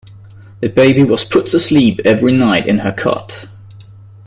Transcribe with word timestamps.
The 0.61 0.67
baby 0.67 1.03
was 1.03 1.23
put 1.23 1.45
to 1.45 1.59
sleep 1.59 1.99
every 2.05 2.33
night 2.33 2.65
in 2.65 2.79
her 2.79 2.91
cot 2.91 3.47